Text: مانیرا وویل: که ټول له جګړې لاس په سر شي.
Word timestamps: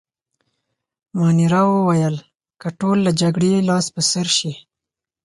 مانیرا 1.17 1.61
وویل: 1.67 2.15
که 2.61 2.67
ټول 2.79 2.97
له 3.05 3.11
جګړې 3.21 3.53
لاس 3.69 3.85
په 3.95 4.01
سر 4.11 4.27
شي. 4.37 4.51